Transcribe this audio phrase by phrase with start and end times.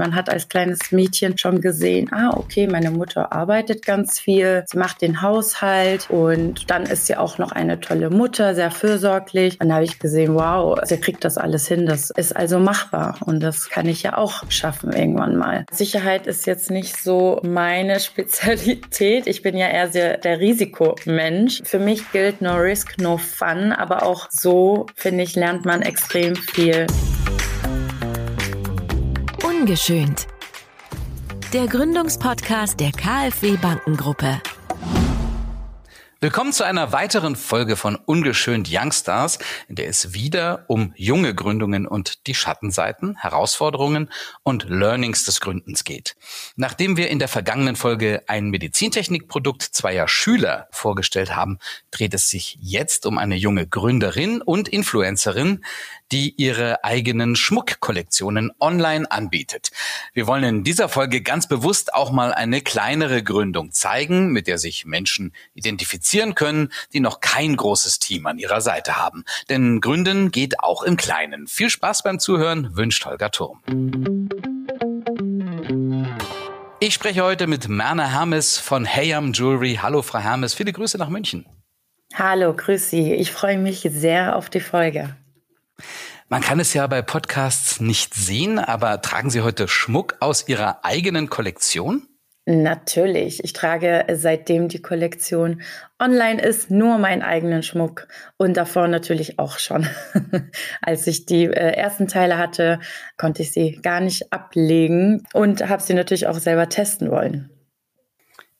[0.00, 4.78] Man hat als kleines Mädchen schon gesehen, ah, okay, meine Mutter arbeitet ganz viel, sie
[4.78, 9.58] macht den Haushalt und dann ist sie auch noch eine tolle Mutter, sehr fürsorglich.
[9.58, 11.84] Dann habe ich gesehen, wow, sie kriegt das alles hin.
[11.84, 15.66] Das ist also machbar und das kann ich ja auch schaffen irgendwann mal.
[15.70, 19.26] Sicherheit ist jetzt nicht so meine Spezialität.
[19.26, 21.60] Ich bin ja eher sehr der Risikomensch.
[21.62, 26.36] Für mich gilt no risk, no fun, aber auch so, finde ich, lernt man extrem
[26.36, 26.86] viel.
[29.60, 30.26] Ungeschönt.
[31.52, 34.40] Der Gründungspodcast der KfW Bankengruppe.
[36.22, 41.86] Willkommen zu einer weiteren Folge von Ungeschönt Youngstars, in der es wieder um junge Gründungen
[41.86, 44.10] und die Schattenseiten, Herausforderungen
[44.42, 46.16] und Learnings des Gründens geht.
[46.56, 51.58] Nachdem wir in der vergangenen Folge ein Medizintechnikprodukt zweier Schüler vorgestellt haben,
[51.90, 55.64] dreht es sich jetzt um eine junge Gründerin und Influencerin,
[56.12, 59.70] die ihre eigenen Schmuckkollektionen online anbietet.
[60.12, 64.58] Wir wollen in dieser Folge ganz bewusst auch mal eine kleinere Gründung zeigen, mit der
[64.58, 69.24] sich Menschen identifizieren können, die noch kein großes Team an ihrer Seite haben.
[69.48, 71.46] Denn Gründen geht auch im Kleinen.
[71.46, 73.62] Viel Spaß beim Zuhören wünscht Holger Turm.
[76.82, 79.78] Ich spreche heute mit Merna Hermes von Heyam Jewelry.
[79.82, 80.54] Hallo, Frau Hermes.
[80.54, 81.44] Viele Grüße nach München.
[82.14, 83.12] Hallo, grüß Sie.
[83.12, 85.14] Ich freue mich sehr auf die Folge.
[86.32, 90.84] Man kann es ja bei Podcasts nicht sehen, aber tragen Sie heute Schmuck aus Ihrer
[90.84, 92.06] eigenen Kollektion?
[92.46, 93.42] Natürlich.
[93.42, 95.60] Ich trage seitdem die Kollektion
[95.98, 99.88] online ist nur meinen eigenen Schmuck und davor natürlich auch schon.
[100.80, 102.78] Als ich die äh, ersten Teile hatte,
[103.16, 107.50] konnte ich sie gar nicht ablegen und habe sie natürlich auch selber testen wollen.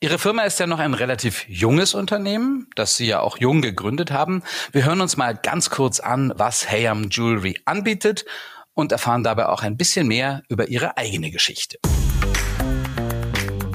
[0.03, 4.11] Ihre Firma ist ja noch ein relativ junges Unternehmen, das Sie ja auch jung gegründet
[4.11, 4.43] haben.
[4.73, 8.25] Wir hören uns mal ganz kurz an, was Hayam Jewelry anbietet
[8.73, 11.77] und erfahren dabei auch ein bisschen mehr über Ihre eigene Geschichte.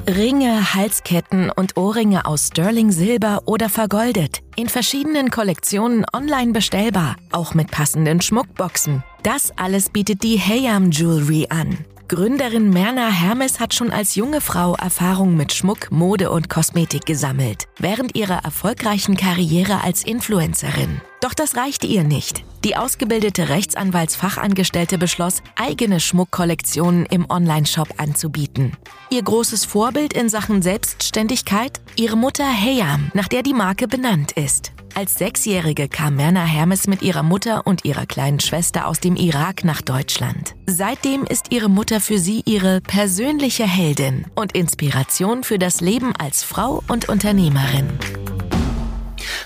[0.08, 4.40] Ringe, Halsketten und Ohrringe aus Sterling Silber oder vergoldet.
[4.56, 9.04] In verschiedenen Kollektionen online bestellbar, auch mit passenden Schmuckboxen.
[9.22, 11.84] Das alles bietet die Hayam Jewelry an.
[12.08, 17.64] Gründerin Merna Hermes hat schon als junge Frau Erfahrung mit Schmuck, Mode und Kosmetik gesammelt,
[17.80, 21.00] während ihrer erfolgreichen Karriere als Influencerin.
[21.20, 22.44] Doch das reichte ihr nicht.
[22.64, 28.72] Die ausgebildete Rechtsanwaltsfachangestellte beschloss, eigene Schmuckkollektionen im Onlineshop anzubieten.
[29.10, 31.80] Ihr großes Vorbild in Sachen Selbstständigkeit?
[31.96, 34.72] Ihre Mutter Heyam, nach der die Marke benannt ist.
[34.96, 39.62] Als Sechsjährige kam Merna Hermes mit ihrer Mutter und ihrer kleinen Schwester aus dem Irak
[39.62, 40.54] nach Deutschland.
[40.66, 46.42] Seitdem ist ihre Mutter für sie ihre persönliche Heldin und Inspiration für das Leben als
[46.44, 47.90] Frau und Unternehmerin.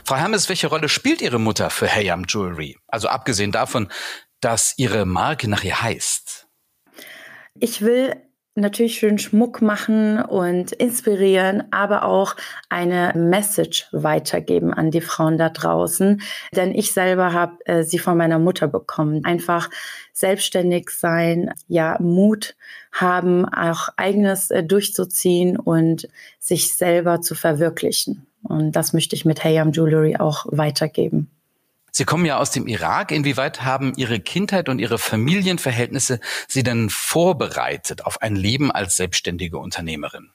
[0.05, 2.77] Frau Hermes, welche Rolle spielt Ihre Mutter für Hayam Jewelry?
[2.89, 3.89] Also abgesehen davon,
[4.41, 6.47] dass Ihre Marke nach ihr heißt.
[7.59, 8.15] Ich will
[8.55, 12.37] natürlich schön Schmuck machen und inspirieren, aber auch
[12.69, 16.21] eine Message weitergeben an die Frauen da draußen.
[16.55, 19.25] Denn ich selber habe äh, sie von meiner Mutter bekommen.
[19.25, 19.71] Einfach
[20.13, 22.57] selbstständig sein, ja, Mut
[22.93, 26.09] haben, auch eigenes äh, durchzuziehen und
[26.39, 28.27] sich selber zu verwirklichen.
[28.43, 31.31] Und das möchte ich mit Hayam Jewelry auch weitergeben.
[31.93, 33.11] Sie kommen ja aus dem Irak.
[33.11, 39.59] Inwieweit haben Ihre Kindheit und Ihre Familienverhältnisse Sie denn vorbereitet auf ein Leben als selbstständige
[39.59, 40.31] Unternehmerin?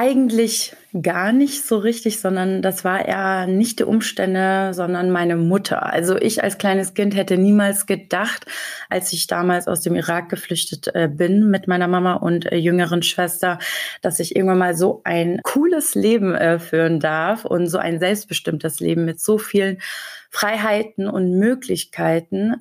[0.00, 5.92] Eigentlich gar nicht so richtig, sondern das war eher nicht die Umstände, sondern meine Mutter.
[5.92, 8.46] Also ich als kleines Kind hätte niemals gedacht,
[8.88, 13.02] als ich damals aus dem Irak geflüchtet äh, bin mit meiner Mama und äh, jüngeren
[13.02, 13.58] Schwester,
[14.00, 18.78] dass ich irgendwann mal so ein cooles Leben äh, führen darf und so ein selbstbestimmtes
[18.78, 19.78] Leben mit so vielen
[20.30, 22.54] Freiheiten und Möglichkeiten.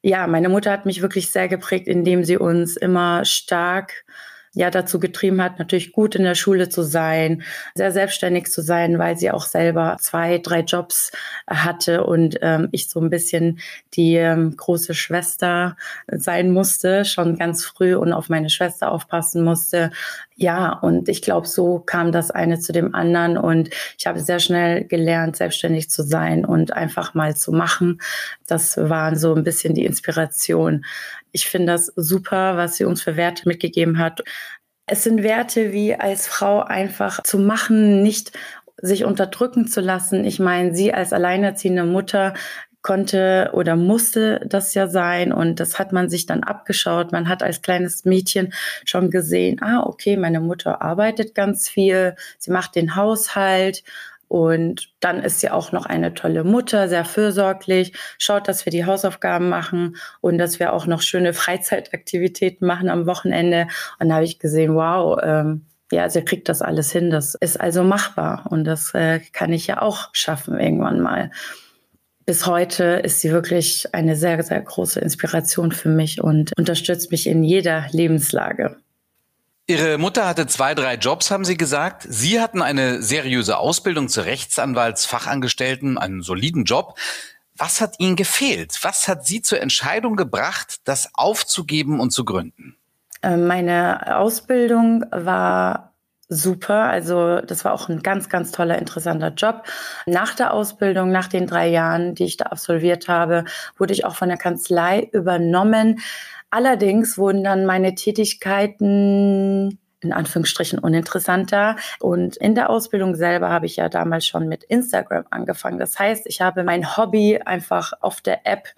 [0.00, 4.06] Ja, meine Mutter hat mich wirklich sehr geprägt, indem sie uns immer stark
[4.52, 7.42] ja dazu getrieben hat, natürlich gut in der Schule zu sein,
[7.74, 11.12] sehr selbstständig zu sein, weil sie auch selber zwei, drei Jobs
[11.46, 13.60] hatte und ähm, ich so ein bisschen
[13.94, 15.76] die ähm, große Schwester
[16.08, 19.90] sein musste, schon ganz früh und auf meine Schwester aufpassen musste.
[20.42, 24.40] Ja, und ich glaube, so kam das eine zu dem anderen und ich habe sehr
[24.40, 28.00] schnell gelernt, selbstständig zu sein und einfach mal zu machen.
[28.46, 30.86] Das war so ein bisschen die Inspiration.
[31.30, 34.22] Ich finde das super, was sie uns für Werte mitgegeben hat.
[34.86, 38.32] Es sind Werte wie als Frau einfach zu machen, nicht
[38.78, 40.24] sich unterdrücken zu lassen.
[40.24, 42.32] Ich meine, sie als alleinerziehende Mutter
[42.82, 47.12] konnte oder musste das ja sein und das hat man sich dann abgeschaut.
[47.12, 48.52] Man hat als kleines Mädchen
[48.84, 53.82] schon gesehen, ah, okay, meine Mutter arbeitet ganz viel, sie macht den Haushalt
[54.28, 58.84] Und dann ist sie auch noch eine tolle Mutter, sehr fürsorglich, schaut, dass wir die
[58.86, 63.66] Hausaufgaben machen und dass wir auch noch schöne Freizeitaktivitäten machen am Wochenende.
[63.98, 67.10] Und da habe ich gesehen, wow, ähm, ja, sie kriegt das alles hin.
[67.10, 71.32] Das ist also machbar und das äh, kann ich ja auch schaffen irgendwann mal.
[72.26, 77.26] Bis heute ist sie wirklich eine sehr, sehr große Inspiration für mich und unterstützt mich
[77.26, 78.76] in jeder Lebenslage.
[79.66, 82.04] Ihre Mutter hatte zwei, drei Jobs, haben Sie gesagt.
[82.08, 86.98] Sie hatten eine seriöse Ausbildung zur Rechtsanwaltsfachangestellten, einen soliden Job.
[87.56, 88.78] Was hat Ihnen gefehlt?
[88.82, 92.76] Was hat Sie zur Entscheidung gebracht, das aufzugeben und zu gründen?
[93.22, 95.89] Äh, meine Ausbildung war
[96.30, 96.84] super.
[96.84, 99.64] Also das war auch ein ganz, ganz toller, interessanter Job.
[100.06, 103.44] Nach der Ausbildung, nach den drei Jahren, die ich da absolviert habe,
[103.76, 106.00] wurde ich auch von der Kanzlei übernommen.
[106.48, 111.76] Allerdings wurden dann meine Tätigkeiten in Anführungsstrichen uninteressanter.
[111.98, 115.78] Und in der Ausbildung selber habe ich ja damals schon mit Instagram angefangen.
[115.78, 118.68] Das heißt, ich habe mein Hobby einfach auf der App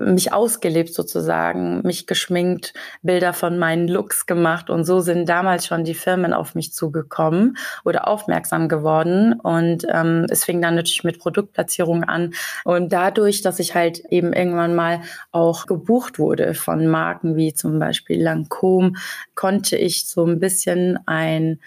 [0.00, 4.70] mich ausgelebt sozusagen, mich geschminkt, Bilder von meinen Looks gemacht.
[4.70, 9.34] Und so sind damals schon die Firmen auf mich zugekommen oder aufmerksam geworden.
[9.34, 12.34] Und ähm, es fing dann natürlich mit Produktplatzierung an.
[12.64, 15.00] Und dadurch, dass ich halt eben irgendwann mal
[15.32, 18.96] auch gebucht wurde von Marken wie zum Beispiel Lancôme,
[19.34, 21.60] konnte ich so ein bisschen ein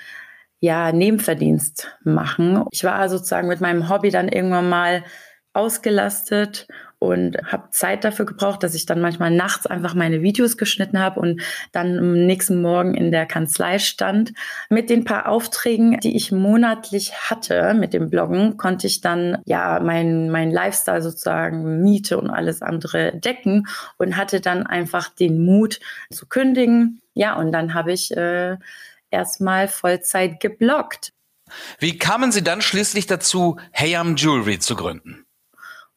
[0.59, 2.63] ja, Nebenverdienst machen.
[2.71, 5.03] Ich war sozusagen mit meinem Hobby dann irgendwann mal
[5.53, 6.67] ausgelastet
[6.99, 11.19] und habe Zeit dafür gebraucht, dass ich dann manchmal nachts einfach meine Videos geschnitten habe
[11.19, 11.41] und
[11.71, 14.33] dann am nächsten Morgen in der Kanzlei stand.
[14.69, 19.79] Mit den paar Aufträgen, die ich monatlich hatte mit dem Bloggen, konnte ich dann ja
[19.79, 23.67] mein, mein Lifestyle sozusagen, Miete und alles andere decken
[23.97, 25.79] und hatte dann einfach den Mut
[26.09, 27.01] zu kündigen.
[27.13, 28.57] Ja, und dann habe ich äh,
[29.11, 31.13] erstmal Vollzeit gebloggt.
[31.79, 35.26] Wie kamen Sie dann schließlich dazu, Heyam Jewelry zu gründen?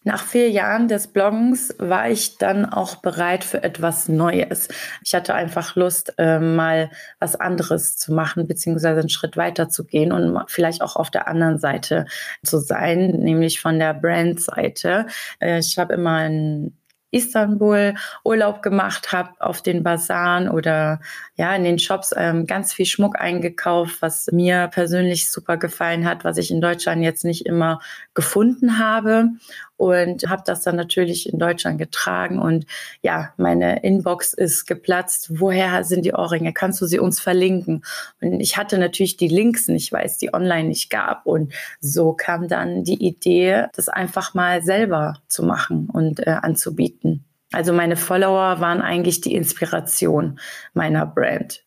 [0.02, 4.68] Nach vier Jahren des Bloggens war ich dann auch bereit für etwas Neues.
[5.04, 9.84] Ich hatte einfach Lust, äh, mal was anderes zu machen, beziehungsweise einen Schritt weiter zu
[9.84, 12.06] gehen und vielleicht auch auf der anderen Seite
[12.42, 15.06] zu sein, nämlich von der Brand-Seite.
[15.38, 16.76] Äh, ich habe immer ein
[17.10, 17.94] Istanbul
[18.24, 21.00] Urlaub gemacht habe, auf den Basaren oder
[21.40, 26.22] ja in den Shops ähm, ganz viel Schmuck eingekauft, was mir persönlich super gefallen hat,
[26.22, 27.80] was ich in Deutschland jetzt nicht immer
[28.12, 29.30] gefunden habe
[29.78, 32.66] und habe das dann natürlich in Deutschland getragen und
[33.00, 35.40] ja, meine Inbox ist geplatzt.
[35.40, 36.52] Woher sind die Ohrringe?
[36.52, 37.86] Kannst du sie uns verlinken?
[38.20, 42.12] Und ich hatte natürlich die Links nicht, weil es die online nicht gab und so
[42.12, 47.24] kam dann die Idee, das einfach mal selber zu machen und äh, anzubieten.
[47.52, 50.38] Also meine Follower waren eigentlich die Inspiration
[50.72, 51.64] meiner Brand.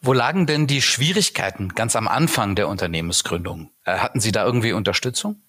[0.00, 3.70] Wo lagen denn die Schwierigkeiten ganz am Anfang der Unternehmensgründung?
[3.84, 5.40] Äh, hatten Sie da irgendwie Unterstützung?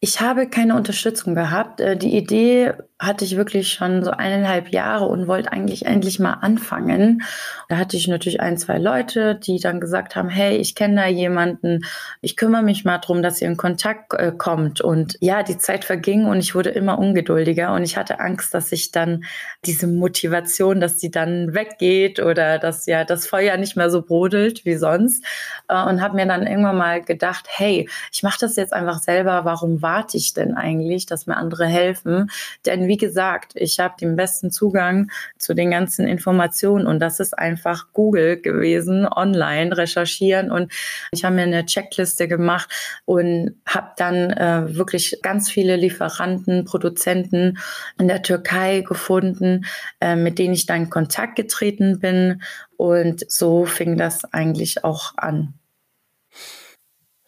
[0.00, 1.80] Ich habe keine Unterstützung gehabt.
[1.80, 6.34] Äh, die Idee hatte ich wirklich schon so eineinhalb Jahre und wollte eigentlich endlich mal
[6.34, 7.22] anfangen.
[7.68, 11.06] Da hatte ich natürlich ein, zwei Leute, die dann gesagt haben, hey, ich kenne da
[11.08, 11.80] jemanden,
[12.20, 14.80] ich kümmere mich mal drum, dass ihr in Kontakt äh, kommt.
[14.80, 18.70] Und ja, die Zeit verging und ich wurde immer ungeduldiger und ich hatte Angst, dass
[18.70, 19.24] ich dann
[19.66, 24.64] diese Motivation, dass die dann weggeht oder dass ja das Feuer nicht mehr so brodelt
[24.64, 25.24] wie sonst.
[25.68, 29.44] Äh, und habe mir dann irgendwann mal gedacht, hey, ich mache das jetzt einfach selber,
[29.44, 32.30] warum warte ich denn eigentlich, dass mir andere helfen?
[32.64, 37.32] Denn wie gesagt, ich habe den besten Zugang zu den ganzen Informationen und das ist
[37.32, 40.70] einfach Google gewesen, online recherchieren und
[41.10, 42.68] ich habe mir eine Checkliste gemacht
[43.06, 47.56] und habe dann äh, wirklich ganz viele Lieferanten, Produzenten
[47.98, 49.64] in der Türkei gefunden,
[50.02, 52.42] äh, mit denen ich dann in Kontakt getreten bin
[52.76, 55.54] und so fing das eigentlich auch an.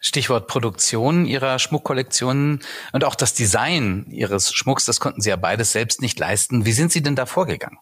[0.05, 2.59] Stichwort Produktion Ihrer Schmuckkollektionen
[2.93, 6.65] und auch das Design Ihres Schmucks, das konnten Sie ja beides selbst nicht leisten.
[6.65, 7.79] Wie sind Sie denn da vorgegangen?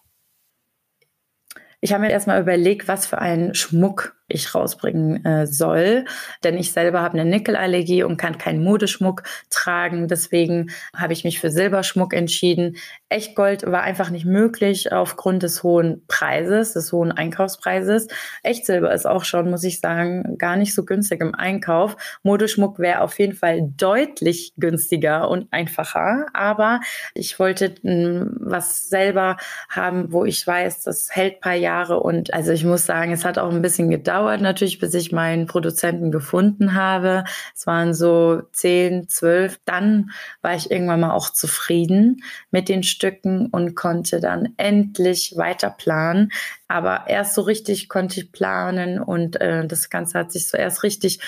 [1.80, 6.06] Ich habe mir erstmal überlegt, was für einen Schmuck ich rausbringen äh, soll.
[6.42, 10.08] Denn ich selber habe eine Nickelallergie und kann keinen Modeschmuck tragen.
[10.08, 12.76] Deswegen habe ich mich für Silberschmuck entschieden.
[13.10, 18.08] Echtgold war einfach nicht möglich aufgrund des hohen Preises, des hohen Einkaufspreises.
[18.42, 21.96] Echtsilber ist auch schon, muss ich sagen, gar nicht so günstig im Einkauf.
[22.22, 26.26] Modeschmuck wäre auf jeden Fall deutlich günstiger und einfacher.
[26.32, 26.80] Aber
[27.14, 29.36] ich wollte hm, was selber
[29.68, 32.00] haben, wo ich weiß, das hält paar Jahre.
[32.00, 35.10] Und also ich muss sagen, es hat auch ein bisschen gedauert gedauert natürlich, bis ich
[35.10, 37.24] meinen Produzenten gefunden habe.
[37.52, 39.58] Es waren so zehn, zwölf.
[39.64, 45.70] Dann war ich irgendwann mal auch zufrieden mit den Stücken und konnte dann endlich weiter
[45.70, 46.30] planen.
[46.68, 51.18] Aber erst so richtig konnte ich planen und äh, das Ganze hat sich so richtig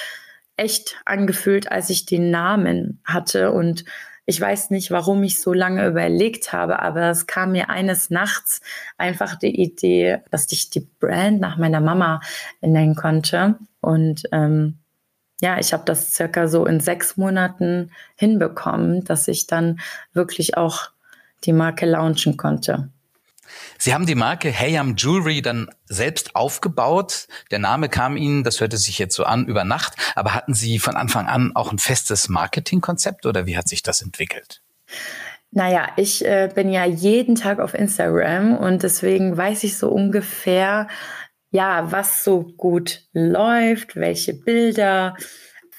[0.57, 3.85] echt angefühlt, als ich den Namen hatte und
[4.27, 8.61] ich weiß nicht, warum ich so lange überlegt habe, aber es kam mir eines Nachts
[8.99, 12.21] einfach die Idee, dass ich die Brand nach meiner Mama
[12.61, 13.55] nennen konnte.
[13.81, 14.79] Und ähm,
[15.41, 19.79] ja, ich habe das circa so in sechs Monaten hinbekommen, dass ich dann
[20.13, 20.91] wirklich auch
[21.45, 22.89] die Marke launchen konnte.
[23.79, 27.29] Sie haben die Marke Heyam Jewelry dann selbst aufgebaut.
[27.51, 29.95] Der Name kam Ihnen, das hörte sich jetzt so an, über Nacht.
[30.15, 34.03] Aber hatten Sie von Anfang an auch ein festes Marketingkonzept oder wie hat sich das
[34.03, 34.63] entwickelt?
[35.51, 40.89] Naja, ich äh, bin ja jeden Tag auf Instagram und deswegen weiß ich so ungefähr,
[41.51, 45.17] ja, was so gut läuft, welche Bilder,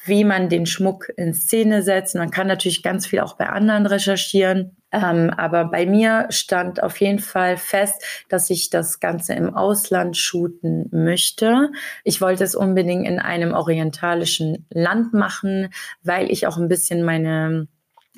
[0.06, 2.16] wie man den Schmuck in Szene setzt.
[2.16, 4.77] Man kann natürlich ganz viel auch bei anderen recherchieren.
[4.92, 10.16] Ähm, aber bei mir stand auf jeden Fall fest, dass ich das Ganze im Ausland
[10.16, 11.72] shooten möchte.
[12.04, 15.70] Ich wollte es unbedingt in einem orientalischen Land machen,
[16.04, 17.68] weil ich auch ein bisschen meine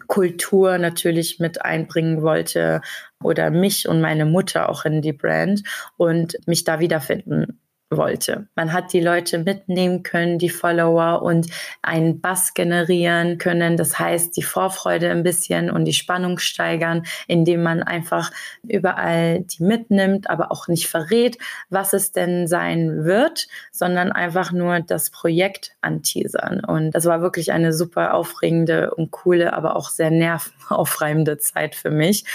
[0.07, 2.81] Kultur natürlich mit einbringen wollte
[3.21, 5.63] oder mich und meine Mutter auch in die Brand
[5.97, 7.59] und mich da wiederfinden
[7.89, 8.47] wollte.
[8.55, 11.47] Man hat die Leute mitnehmen können, die Follower und
[11.81, 13.77] einen Bass generieren können.
[13.77, 18.31] Das heißt, die Vorfreude ein bisschen und die Spannung steigern, indem man einfach
[18.63, 21.37] überall die mitnimmt, aber auch nicht verrät,
[21.69, 26.63] was es denn sein wird, sondern einfach nur das Projekt anteasern.
[26.63, 31.91] Und das war wirklich eine super aufregende und coole, aber auch sehr nervenaufreibende Zeit für
[31.91, 32.25] mich,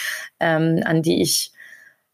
[0.40, 1.53] ähm, an die ich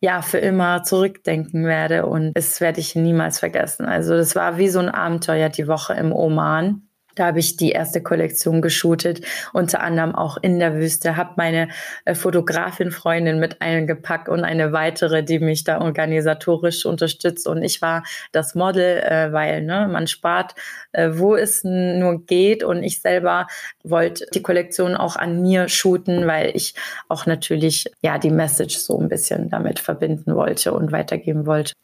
[0.00, 3.84] ja für immer zurückdenken werde und es werde ich niemals vergessen.
[3.84, 6.89] Also das war wie so ein Abenteuer die Woche im Oman.
[7.20, 9.20] Da habe ich die erste Kollektion geshootet,
[9.52, 11.68] unter anderem auch in der Wüste, habe meine
[12.06, 17.46] äh, Fotografin-Freundin mit eingepackt und eine weitere, die mich da organisatorisch unterstützt.
[17.46, 20.54] Und ich war das Model, äh, weil ne, man spart,
[20.92, 22.64] äh, wo es nur geht.
[22.64, 23.48] Und ich selber
[23.84, 26.74] wollte die Kollektion auch an mir shooten, weil ich
[27.10, 31.74] auch natürlich ja die Message so ein bisschen damit verbinden wollte und weitergeben wollte.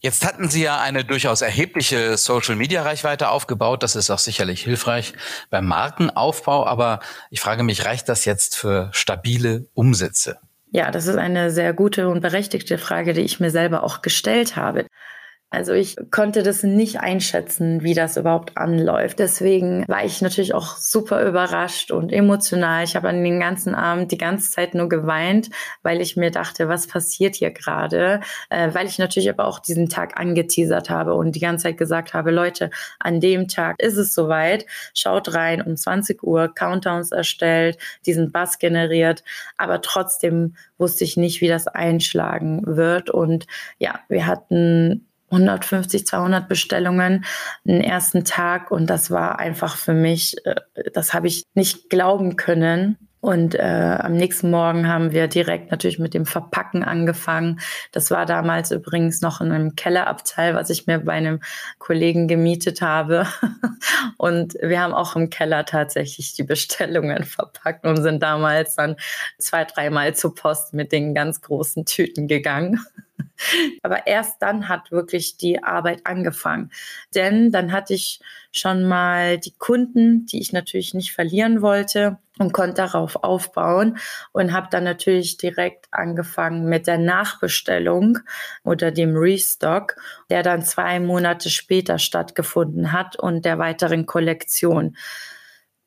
[0.00, 3.82] Jetzt hatten Sie ja eine durchaus erhebliche Social-Media-Reichweite aufgebaut.
[3.82, 5.12] Das ist auch sicherlich hilfreich
[5.50, 6.66] beim Markenaufbau.
[6.66, 7.00] Aber
[7.30, 10.38] ich frage mich, reicht das jetzt für stabile Umsätze?
[10.70, 14.54] Ja, das ist eine sehr gute und berechtigte Frage, die ich mir selber auch gestellt
[14.54, 14.86] habe.
[15.50, 19.18] Also ich konnte das nicht einschätzen, wie das überhaupt anläuft.
[19.18, 22.84] Deswegen war ich natürlich auch super überrascht und emotional.
[22.84, 25.48] Ich habe an den ganzen Abend die ganze Zeit nur geweint,
[25.82, 28.20] weil ich mir dachte, was passiert hier gerade?
[28.50, 32.12] Äh, weil ich natürlich aber auch diesen Tag angeteasert habe und die ganze Zeit gesagt
[32.12, 32.68] habe, Leute,
[33.00, 34.66] an dem Tag ist es soweit.
[34.92, 39.24] Schaut rein, um 20 Uhr Countdowns erstellt, diesen Bass generiert.
[39.56, 43.08] Aber trotzdem wusste ich nicht, wie das einschlagen wird.
[43.08, 43.46] Und
[43.78, 47.24] ja, wir hatten 150, 200 Bestellungen
[47.64, 50.56] den ersten Tag und das war einfach für mich, äh,
[50.92, 52.96] das habe ich nicht glauben können.
[53.20, 57.58] Und äh, am nächsten Morgen haben wir direkt natürlich mit dem Verpacken angefangen.
[57.90, 61.40] Das war damals übrigens noch in einem Kellerabteil, was ich mir bei einem
[61.78, 63.26] Kollegen gemietet habe.
[64.18, 68.94] und wir haben auch im Keller tatsächlich die Bestellungen verpackt und sind damals dann
[69.38, 72.80] zwei, dreimal zur Post mit den ganz großen Tüten gegangen.
[73.82, 76.70] Aber erst dann hat wirklich die Arbeit angefangen.
[77.14, 78.20] Denn dann hatte ich
[78.52, 83.98] schon mal die Kunden, die ich natürlich nicht verlieren wollte und konnte darauf aufbauen
[84.32, 88.18] und habe dann natürlich direkt angefangen mit der Nachbestellung
[88.64, 89.96] oder dem Restock,
[90.30, 94.96] der dann zwei Monate später stattgefunden hat und der weiteren Kollektion.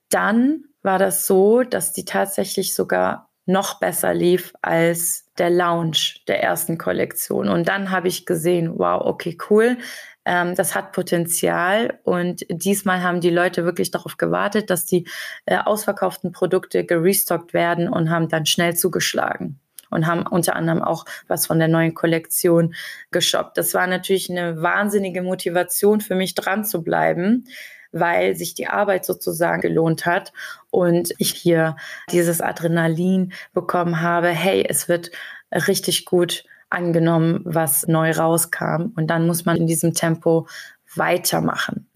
[0.10, 6.44] Dann war das so, dass die tatsächlich sogar noch besser lief als der Launch der
[6.44, 7.50] ersten Kollektion.
[7.50, 9.80] Und dann habe ich gesehen, wow, okay, cool,
[10.24, 12.00] ähm, das hat Potenzial.
[12.04, 15.08] Und diesmal haben die Leute wirklich darauf gewartet, dass die
[15.48, 19.60] äh, ausverkauften Produkte gerestockt werden und haben dann schnell zugeschlagen
[19.92, 22.74] und haben unter anderem auch was von der neuen Kollektion
[23.12, 23.58] geshoppt.
[23.58, 27.46] Das war natürlich eine wahnsinnige Motivation für mich dran zu bleiben
[27.92, 30.32] weil sich die Arbeit sozusagen gelohnt hat
[30.70, 31.76] und ich hier
[32.12, 35.12] dieses Adrenalin bekommen habe, hey, es wird
[35.52, 38.94] richtig gut angenommen, was neu rauskam.
[38.96, 40.48] Und dann muss man in diesem Tempo
[40.96, 41.88] weitermachen.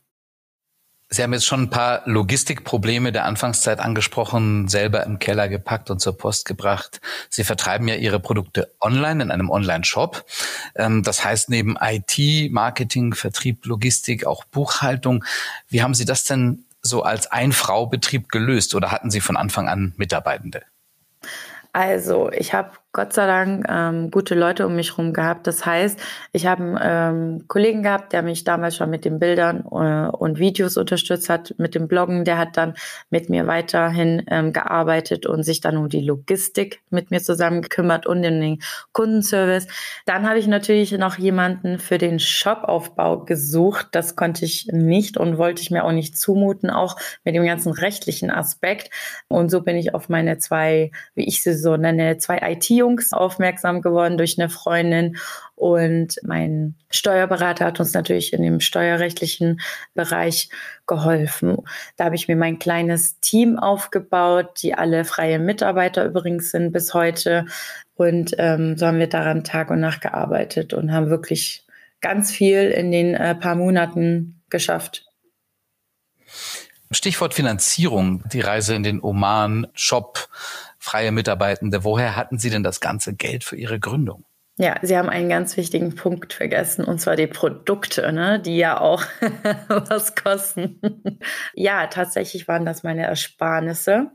[1.16, 6.00] Sie haben jetzt schon ein paar Logistikprobleme der Anfangszeit angesprochen, selber im Keller gepackt und
[6.00, 7.00] zur Post gebracht.
[7.30, 10.26] Sie vertreiben ja Ihre Produkte online in einem Online-Shop.
[10.76, 15.24] Ähm, das heißt neben IT, Marketing, Vertrieb, Logistik, auch Buchhaltung.
[15.70, 19.94] Wie haben Sie das denn so als Ein-Frau-Betrieb gelöst oder hatten Sie von Anfang an
[19.96, 20.64] Mitarbeitende?
[21.72, 25.48] Also ich habe Gott sei Dank ähm, gute Leute um mich herum gehabt.
[25.48, 26.00] Das heißt,
[26.32, 30.40] ich habe einen ähm, Kollegen gehabt, der mich damals schon mit den Bildern äh, und
[30.40, 32.24] Videos unterstützt hat, mit dem Bloggen.
[32.24, 32.74] Der hat dann
[33.10, 38.06] mit mir weiterhin ähm, gearbeitet und sich dann um die Logistik mit mir zusammen gekümmert
[38.06, 38.62] und den
[38.94, 39.68] Kundenservice.
[40.06, 43.90] Dann habe ich natürlich noch jemanden für den Shopaufbau gesucht.
[43.92, 47.74] Das konnte ich nicht und wollte ich mir auch nicht zumuten, auch mit dem ganzen
[47.74, 48.90] rechtlichen Aspekt.
[49.28, 53.14] Und so bin ich auf meine zwei, wie ich sie so nenne, zwei IT- Jungs
[53.14, 55.18] aufmerksam geworden durch eine Freundin.
[55.56, 59.60] Und mein Steuerberater hat uns natürlich in dem steuerrechtlichen
[59.96, 60.50] Bereich
[60.86, 61.58] geholfen.
[61.98, 66.94] Da habe ich mir mein kleines Team aufgebaut, die alle freie Mitarbeiter übrigens sind bis
[66.94, 67.46] heute.
[67.96, 71.66] Und ähm, so haben wir daran Tag und Nacht gearbeitet und haben wirklich
[72.02, 75.08] ganz viel in den äh, paar Monaten geschafft.
[76.92, 80.30] Stichwort Finanzierung, die Reise in den Oman, Shop,
[80.86, 81.84] freie Mitarbeitende.
[81.84, 84.26] Woher hatten Sie denn das ganze Geld für Ihre Gründung?
[84.58, 88.80] Ja, Sie haben einen ganz wichtigen Punkt vergessen, und zwar die Produkte, ne, die ja
[88.80, 89.04] auch
[89.68, 90.80] was kosten.
[91.54, 94.12] ja, tatsächlich waren das meine Ersparnisse.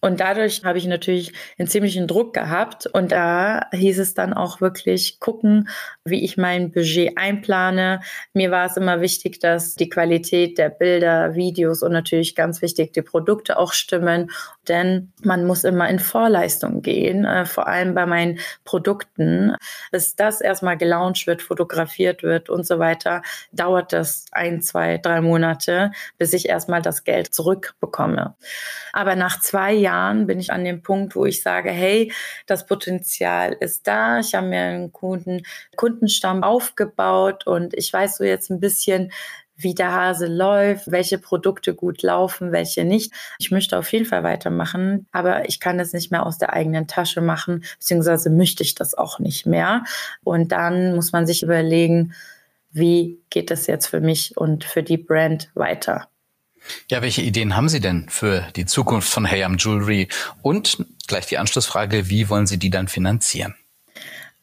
[0.00, 2.86] Und dadurch habe ich natürlich einen ziemlichen Druck gehabt.
[2.86, 5.68] Und da hieß es dann auch wirklich gucken,
[6.04, 8.00] wie ich mein Budget einplane.
[8.32, 12.92] Mir war es immer wichtig, dass die Qualität der Bilder, Videos und natürlich ganz wichtig
[12.92, 14.30] die Produkte auch stimmen.
[14.68, 19.54] Denn man muss immer in Vorleistung gehen, äh, vor allem bei meinen Produkten.
[19.92, 25.20] Bis das erstmal gelauncht wird, fotografiert wird und so weiter, dauert das ein, zwei, drei
[25.20, 28.34] Monate, bis ich erstmal das Geld zurückbekomme.
[28.92, 32.12] Aber nach zwei Jahren bin ich an dem Punkt, wo ich sage, hey,
[32.46, 34.18] das Potenzial ist da.
[34.18, 35.42] Ich habe mir einen Kunden,
[35.92, 39.12] Kundenstamm aufgebaut und ich weiß so jetzt ein bisschen,
[39.56, 43.12] wie der Hase läuft, welche Produkte gut laufen, welche nicht.
[43.38, 46.88] Ich möchte auf jeden Fall weitermachen, aber ich kann es nicht mehr aus der eigenen
[46.88, 49.84] Tasche machen, beziehungsweise möchte ich das auch nicht mehr.
[50.24, 52.14] Und dann muss man sich überlegen,
[52.72, 56.08] wie geht es jetzt für mich und für die Brand weiter.
[56.90, 60.08] Ja, welche Ideen haben Sie denn für die Zukunft von Hayam Jewelry?
[60.40, 63.54] Und gleich die Anschlussfrage, wie wollen Sie die dann finanzieren?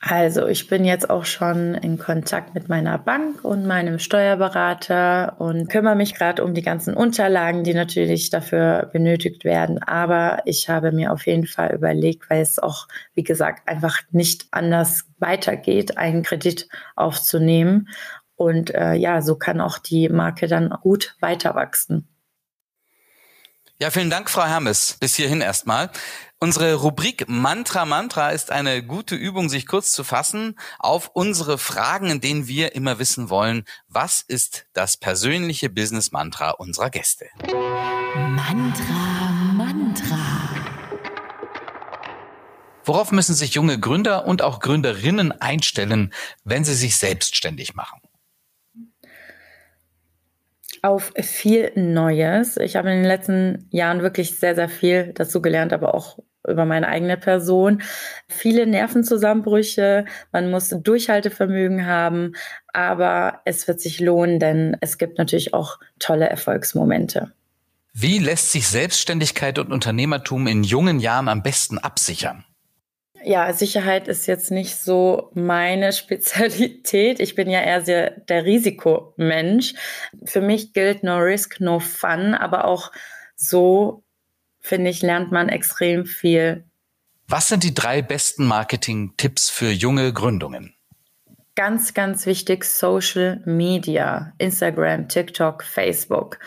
[0.02, 5.70] Also ich bin jetzt auch schon in Kontakt mit meiner Bank und meinem Steuerberater und
[5.70, 9.84] kümmere mich gerade um die ganzen Unterlagen, die natürlich dafür benötigt werden.
[9.84, 14.48] Aber ich habe mir auf jeden Fall überlegt, weil es auch, wie gesagt, einfach nicht
[14.52, 17.90] anders weitergeht, einen Kredit aufzunehmen.
[18.36, 22.09] Und äh, ja, so kann auch die Marke dann gut weiter wachsen.
[23.82, 24.98] Ja, vielen Dank, Frau Hermes.
[25.00, 25.90] Bis hierhin erstmal.
[26.38, 32.10] Unsere Rubrik Mantra Mantra ist eine gute Übung, sich kurz zu fassen auf unsere Fragen,
[32.10, 37.28] in denen wir immer wissen wollen, was ist das persönliche Business Mantra unserer Gäste?
[38.18, 40.20] Mantra Mantra.
[42.84, 46.14] Worauf müssen sich junge Gründer und auch Gründerinnen einstellen,
[46.44, 48.02] wenn sie sich selbstständig machen?
[50.84, 52.58] Auf viel Neues.
[52.58, 56.66] Ich habe in den letzten Jahren wirklich sehr, sehr viel dazu gelernt, aber auch über
[56.66, 57.82] meine eigene Person.
[58.28, 62.34] Viele Nervenzusammenbrüche, man muss Durchhaltevermögen haben,
[62.74, 67.32] aber es wird sich lohnen, denn es gibt natürlich auch tolle Erfolgsmomente.
[67.94, 72.46] Wie lässt sich Selbstständigkeit und Unternehmertum in jungen Jahren am besten absichern?
[73.24, 77.20] Ja, Sicherheit ist jetzt nicht so meine Spezialität.
[77.20, 79.74] Ich bin ja eher sehr der Risikomensch.
[80.26, 82.92] Für mich gilt no risk, no fun, aber auch
[83.36, 84.04] so,
[84.60, 86.66] finde ich, lernt man extrem viel.
[87.28, 90.74] Was sind die drei besten Marketing-Tipps für junge Gründungen?
[91.56, 96.40] Ganz, ganz wichtig, Social Media, Instagram, TikTok, Facebook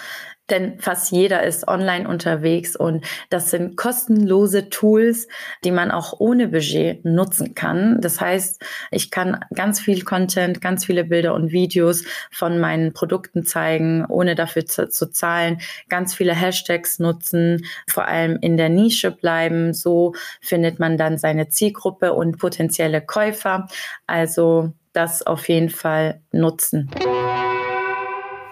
[0.52, 5.26] denn fast jeder ist online unterwegs und das sind kostenlose Tools,
[5.64, 8.00] die man auch ohne Budget nutzen kann.
[8.00, 13.44] Das heißt, ich kann ganz viel Content, ganz viele Bilder und Videos von meinen Produkten
[13.44, 19.10] zeigen, ohne dafür zu, zu zahlen, ganz viele Hashtags nutzen, vor allem in der Nische
[19.10, 19.72] bleiben.
[19.72, 23.66] So findet man dann seine Zielgruppe und potenzielle Käufer.
[24.06, 26.90] Also das auf jeden Fall nutzen.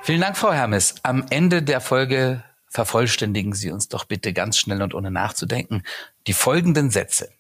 [0.02, 0.94] Vielen Dank, Frau Hermes.
[1.02, 5.82] Am Ende der Folge vervollständigen Sie uns doch bitte ganz schnell und ohne nachzudenken
[6.26, 7.30] die folgenden Sätze.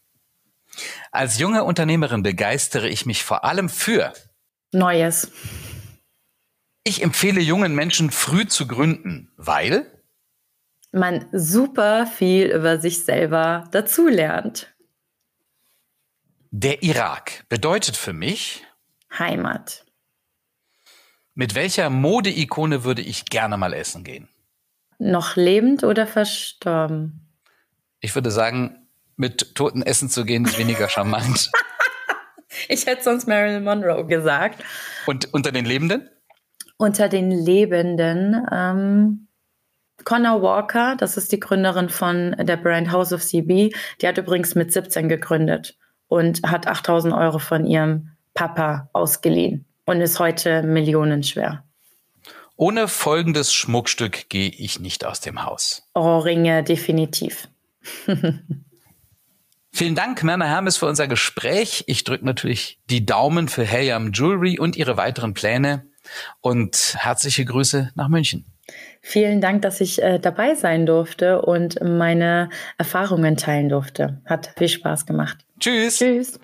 [1.10, 4.12] Als junge Unternehmerin begeistere ich mich vor allem für
[4.72, 5.32] Neues.
[6.84, 9.86] Ich empfehle jungen Menschen früh zu gründen, weil
[10.92, 14.72] man super viel über sich selber dazulernt.
[16.50, 18.64] Der Irak bedeutet für mich
[19.18, 19.84] Heimat.
[21.40, 24.28] Mit welcher Modeikone würde ich gerne mal essen gehen?
[24.98, 27.30] Noch lebend oder verstorben?
[28.00, 31.50] Ich würde sagen, mit Toten essen zu gehen, ist weniger charmant.
[32.68, 34.62] ich hätte sonst Marilyn Monroe gesagt.
[35.06, 36.10] Und unter den Lebenden?
[36.76, 39.28] Unter den Lebenden ähm,
[40.04, 43.72] Connor Walker, das ist die Gründerin von der Brand House of CB.
[44.02, 50.00] Die hat übrigens mit 17 gegründet und hat 8000 Euro von ihrem Papa ausgeliehen und
[50.00, 51.64] ist heute millionenschwer.
[52.56, 55.82] Ohne folgendes Schmuckstück gehe ich nicht aus dem Haus.
[55.94, 57.48] Ohrringe, definitiv.
[59.72, 61.84] Vielen Dank, Merna Hermes, für unser Gespräch.
[61.86, 65.86] Ich drücke natürlich die Daumen für Hayam Jewelry und Ihre weiteren Pläne
[66.40, 68.44] und herzliche Grüße nach München.
[69.00, 74.20] Vielen Dank, dass ich äh, dabei sein durfte und meine Erfahrungen teilen durfte.
[74.26, 75.38] Hat viel Spaß gemacht.
[75.58, 75.98] Tschüss.
[75.98, 76.38] Tschüss.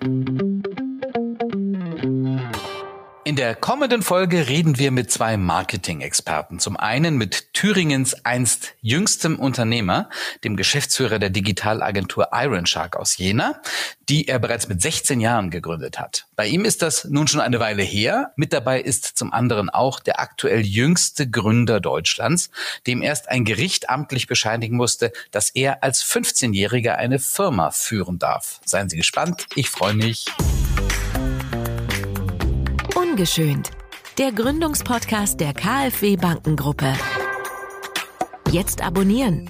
[3.27, 6.59] In der kommenden Folge reden wir mit zwei Marketing-Experten.
[6.59, 10.09] Zum einen mit Thüringens einst jüngstem Unternehmer,
[10.45, 13.61] dem Geschäftsführer der Digitalagentur Iron Shark aus Jena,
[14.07, 16.25] die er bereits mit 16 Jahren gegründet hat.
[16.37, 18.31] Bei ihm ist das nun schon eine Weile her.
[18.37, 22.49] Mit dabei ist zum anderen auch der aktuell jüngste Gründer Deutschlands,
[22.87, 28.61] dem erst ein Gericht amtlich bescheinigen musste, dass er als 15-Jähriger eine Firma führen darf.
[28.63, 29.47] Seien Sie gespannt.
[29.55, 30.27] Ich freue mich.
[33.17, 33.71] Ungeschönt.
[34.19, 36.93] Der Gründungspodcast der KfW Bankengruppe.
[38.51, 39.49] Jetzt abonnieren.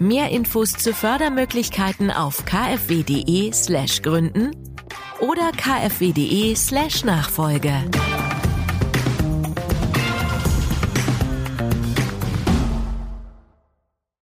[0.00, 4.50] Mehr Infos zu Fördermöglichkeiten auf kfw.de/gründen
[5.20, 6.56] oder kfw.de/nachfolge.
[6.56, 7.04] slash